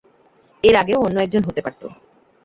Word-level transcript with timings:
এর 0.63 0.75
আগেও 0.75 0.99
অন্য 1.05 1.17
একজন 1.21 1.41
হতে 1.47 1.61
পারত। 1.61 1.81